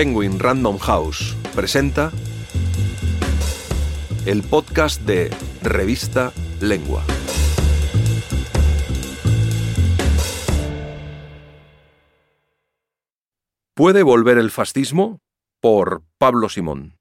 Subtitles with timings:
[0.00, 2.10] Penguin Random House presenta
[4.24, 5.28] el podcast de
[5.60, 6.32] Revista
[6.62, 7.04] Lengua.
[13.74, 15.20] ¿Puede volver el fascismo?
[15.60, 16.96] por Pablo Simón.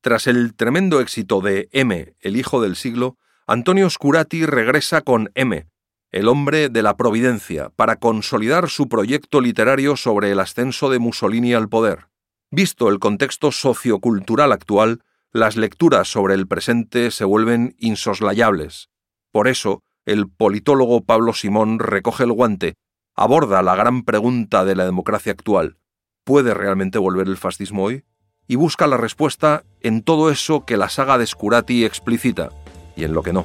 [0.00, 5.68] Tras el tremendo éxito de M, el hijo del siglo, Antonio Scurati regresa con M,
[6.12, 11.52] el hombre de la providencia, para consolidar su proyecto literario sobre el ascenso de Mussolini
[11.52, 12.08] al poder.
[12.50, 15.02] Visto el contexto sociocultural actual,
[15.32, 18.88] las lecturas sobre el presente se vuelven insoslayables.
[19.32, 22.74] Por eso, el politólogo Pablo Simón recoge el guante,
[23.14, 25.76] aborda la gran pregunta de la democracia actual.
[26.24, 28.04] ¿Puede realmente volver el fascismo hoy?
[28.46, 32.50] Y busca la respuesta en todo eso que la saga de Scurati explicita,
[32.96, 33.44] y en lo que no.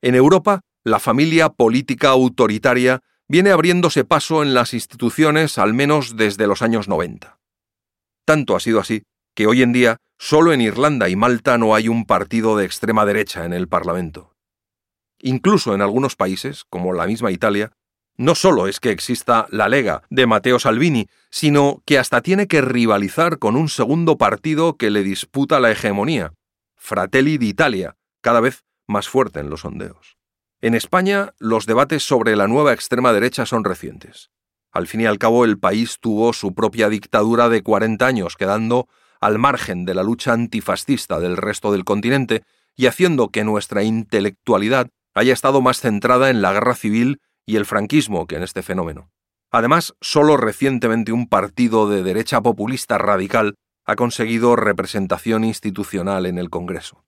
[0.00, 6.46] En Europa, la familia política autoritaria viene abriéndose paso en las instituciones al menos desde
[6.46, 7.38] los años 90.
[8.24, 9.02] Tanto ha sido así
[9.34, 13.04] que hoy en día solo en Irlanda y Malta no hay un partido de extrema
[13.06, 14.34] derecha en el Parlamento.
[15.20, 17.72] Incluso en algunos países, como la misma Italia,
[18.16, 22.60] no solo es que exista la Lega de Matteo Salvini, sino que hasta tiene que
[22.60, 26.34] rivalizar con un segundo partido que le disputa la hegemonía,
[26.76, 30.18] Fratelli d'Italia, cada vez más fuerte en los sondeos.
[30.60, 34.30] En España, los debates sobre la nueva extrema derecha son recientes.
[34.72, 38.88] Al fin y al cabo, el país tuvo su propia dictadura de 40 años, quedando
[39.20, 42.42] al margen de la lucha antifascista del resto del continente
[42.76, 47.66] y haciendo que nuestra intelectualidad haya estado más centrada en la guerra civil y el
[47.66, 49.10] franquismo que en este fenómeno.
[49.50, 56.50] Además, solo recientemente un partido de derecha populista radical ha conseguido representación institucional en el
[56.50, 57.04] Congreso.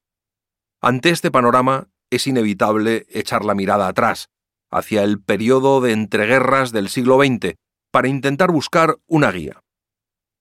[0.82, 4.30] Ante este panorama es inevitable echar la mirada atrás,
[4.70, 7.56] hacia el periodo de entreguerras del siglo XX,
[7.92, 9.60] para intentar buscar una guía.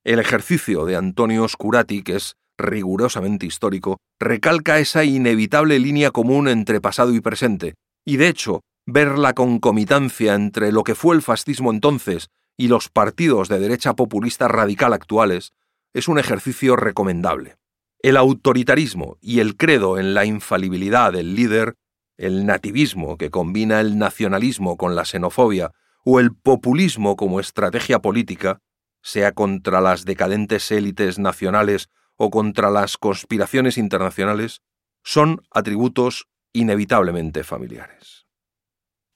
[0.06, 6.80] El ejercicio de Antonio Scurati, que es rigurosamente histórico, recalca esa inevitable línea común entre
[6.80, 11.72] pasado y presente, y de hecho, ver la concomitancia entre lo que fue el fascismo
[11.72, 15.52] entonces y los partidos de derecha populista radical actuales
[15.94, 17.59] es un ejercicio recomendable.
[18.02, 21.76] El autoritarismo y el credo en la infalibilidad del líder,
[22.18, 25.72] el nativismo que combina el nacionalismo con la xenofobia
[26.06, 28.62] o el populismo como estrategia política,
[29.02, 34.62] sea contra las decadentes élites nacionales o contra las conspiraciones internacionales,
[35.04, 38.28] son atributos inevitablemente familiares.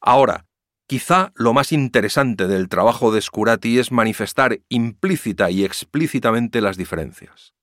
[0.01, 0.45] Ahora,
[0.87, 7.53] quizá lo más interesante del trabajo de Scurati es manifestar implícita y explícitamente las diferencias.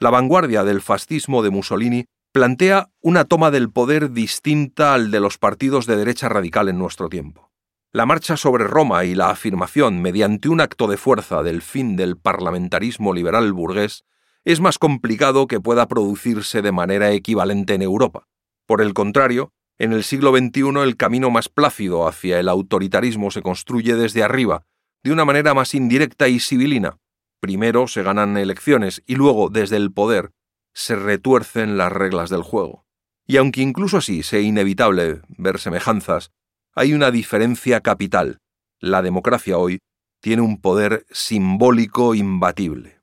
[0.00, 5.38] La vanguardia del fascismo de Mussolini plantea una toma del poder distinta al de los
[5.38, 7.52] partidos de derecha radical en nuestro tiempo.
[7.92, 12.16] La marcha sobre Roma y la afirmación mediante un acto de fuerza del fin del
[12.16, 14.04] parlamentarismo liberal burgués
[14.44, 18.26] es más complicado que pueda producirse de manera equivalente en Europa.
[18.66, 23.42] Por el contrario, en el siglo XXI el camino más plácido hacia el autoritarismo se
[23.42, 24.66] construye desde arriba,
[25.04, 26.98] de una manera más indirecta y civilina,
[27.44, 30.30] Primero se ganan elecciones y luego, desde el poder,
[30.72, 32.86] se retuercen las reglas del juego.
[33.26, 36.30] Y aunque incluso así sea inevitable ver semejanzas,
[36.74, 38.38] hay una diferencia capital.
[38.80, 39.80] La democracia hoy
[40.22, 42.98] tiene un poder simbólico imbatible.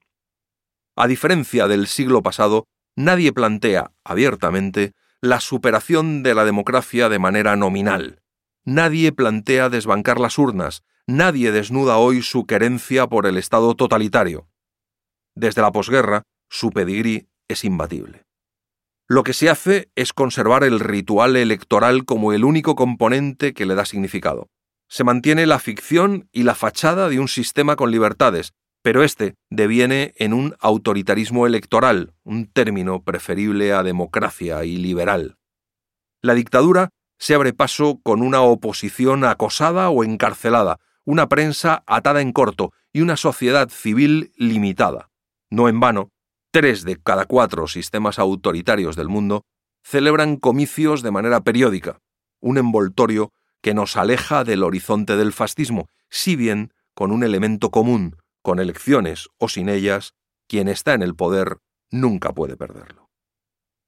[0.96, 2.66] A diferencia del siglo pasado,
[2.96, 8.24] nadie plantea abiertamente la superación de la democracia de manera nominal.
[8.66, 14.48] Nadie plantea desbancar las urnas, nadie desnuda hoy su querencia por el Estado totalitario.
[15.36, 18.26] Desde la posguerra, su pedigrí es imbatible.
[19.08, 23.76] Lo que se hace es conservar el ritual electoral como el único componente que le
[23.76, 24.48] da significado.
[24.88, 30.14] Se mantiene la ficción y la fachada de un sistema con libertades, pero este deviene
[30.18, 35.38] en un autoritarismo electoral, un término preferible a democracia y liberal.
[36.22, 36.90] La dictadura
[37.20, 43.02] se abre paso con una oposición acosada o encarcelada, una prensa atada en corto y
[43.02, 45.10] una sociedad civil limitada.
[45.50, 46.10] No en vano,
[46.52, 49.44] tres de cada cuatro sistemas autoritarios del mundo
[49.84, 52.00] celebran comicios de manera periódica,
[52.40, 53.32] un envoltorio
[53.62, 59.30] que nos aleja del horizonte del fascismo, si bien con un elemento común, con elecciones
[59.38, 60.14] o sin ellas,
[60.48, 61.58] quien está en el poder
[61.90, 63.10] nunca puede perderlo.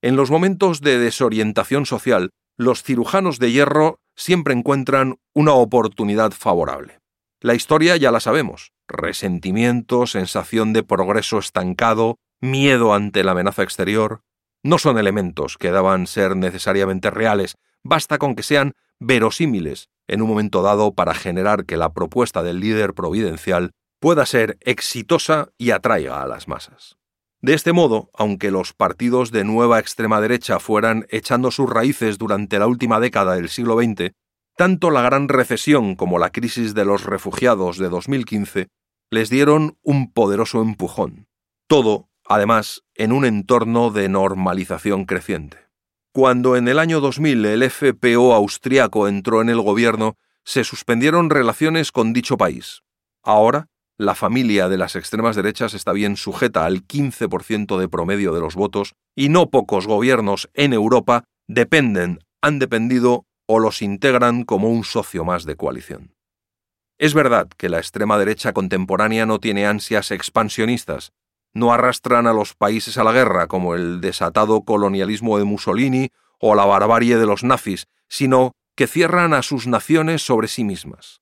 [0.01, 6.99] En los momentos de desorientación social, los cirujanos de hierro siempre encuentran una oportunidad favorable.
[7.43, 8.71] La historia ya la sabemos.
[8.87, 14.21] Resentimiento, sensación de progreso estancado, miedo ante la amenaza exterior,
[14.63, 20.29] no son elementos que daban ser necesariamente reales, basta con que sean verosímiles en un
[20.29, 26.23] momento dado para generar que la propuesta del líder providencial pueda ser exitosa y atraiga
[26.23, 26.95] a las masas.
[27.41, 32.57] De este modo, aunque los partidos de nueva extrema derecha fueran echando sus raíces durante
[32.57, 34.13] la última década del siglo XX,
[34.55, 38.67] tanto la gran recesión como la crisis de los refugiados de 2015
[39.09, 41.27] les dieron un poderoso empujón.
[41.67, 45.57] Todo, además, en un entorno de normalización creciente.
[46.11, 51.91] Cuando en el año 2000 el FPO austriaco entró en el gobierno, se suspendieron relaciones
[51.91, 52.83] con dicho país.
[53.23, 53.67] Ahora,
[53.97, 58.55] la familia de las extremas derechas está bien sujeta al 15% de promedio de los
[58.55, 64.83] votos y no pocos gobiernos en Europa dependen, han dependido o los integran como un
[64.83, 66.15] socio más de coalición.
[66.97, 71.11] Es verdad que la extrema derecha contemporánea no tiene ansias expansionistas,
[71.53, 76.09] no arrastran a los países a la guerra como el desatado colonialismo de Mussolini
[76.39, 81.21] o la barbarie de los nazis, sino que cierran a sus naciones sobre sí mismas.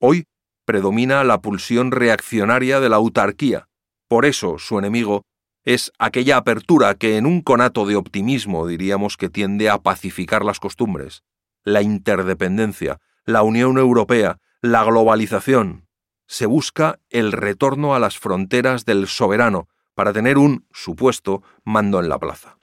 [0.00, 0.24] Hoy
[0.64, 3.66] predomina la pulsión reaccionaria de la autarquía,
[4.08, 5.22] por eso su enemigo
[5.64, 10.58] es aquella apertura que en un conato de optimismo diríamos que tiende a pacificar las
[10.58, 11.22] costumbres,
[11.64, 15.86] la interdependencia, la Unión Europea, la globalización,
[16.26, 22.08] se busca el retorno a las fronteras del soberano para tener un supuesto mando en
[22.08, 22.58] la plaza.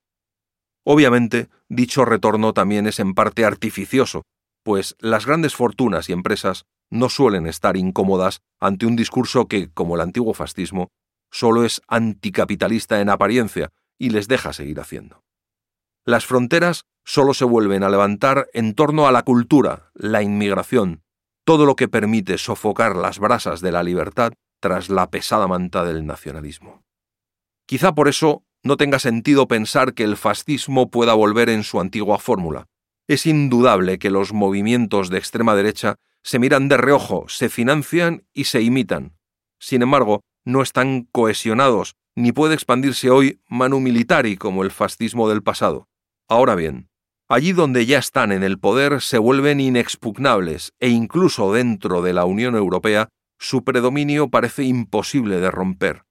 [0.83, 4.23] Obviamente, dicho retorno también es en parte artificioso,
[4.63, 9.95] pues las grandes fortunas y empresas no suelen estar incómodas ante un discurso que, como
[9.95, 10.89] el antiguo fascismo,
[11.29, 15.26] solo es anticapitalista en apariencia y les deja seguir haciendo.
[16.07, 21.03] Las fronteras solo se vuelven a levantar en torno a la cultura, la inmigración,
[21.43, 24.31] todo lo que permite sofocar las brasas de la libertad
[24.61, 26.85] tras la pesada manta del nacionalismo.
[27.65, 32.19] Quizá por eso no tenga sentido pensar que el fascismo pueda volver en su antigua
[32.19, 32.67] fórmula.
[33.09, 38.45] Es indudable que los movimientos de extrema derecha se miran de reojo, se financian y
[38.45, 39.17] se imitan.
[39.59, 45.43] Sin embargo, no están cohesionados, ni puede expandirse hoy manu militari como el fascismo del
[45.43, 45.89] pasado.
[46.27, 46.89] Ahora bien,
[47.29, 52.23] Allí donde ya están en el poder se vuelven inexpugnables e incluso dentro de la
[52.23, 56.03] Unión Europea su predominio parece imposible de romper.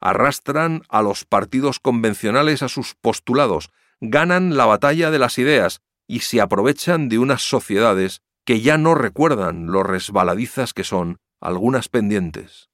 [0.00, 3.70] Arrastran a los partidos convencionales a sus postulados,
[4.00, 8.94] ganan la batalla de las ideas y se aprovechan de unas sociedades que ya no
[8.94, 12.70] recuerdan lo resbaladizas que son algunas pendientes.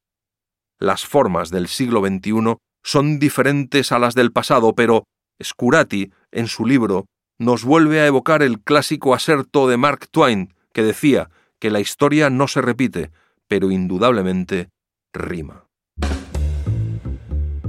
[0.79, 5.05] Las formas del siglo XXI son diferentes a las del pasado, pero
[5.43, 7.07] Scurati, en su libro
[7.39, 12.31] nos vuelve a evocar el clásico aserto de Mark Twain, que decía que la historia
[12.31, 13.11] no se repite,
[13.49, 14.69] pero indudablemente
[15.13, 15.67] rima.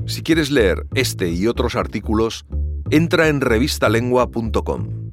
[0.08, 2.46] Si quieres leer este y otros artículos,
[2.92, 5.05] entra en revistalengua.com.